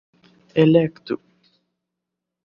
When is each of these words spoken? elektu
elektu 0.55 1.15